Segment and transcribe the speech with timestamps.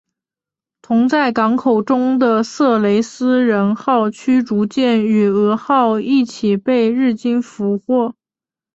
[0.81, 8.15] 同在港口中的色雷斯人号驱逐舰与蛾号一起被日军俘获。